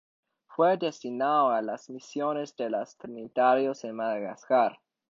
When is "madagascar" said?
3.97-4.79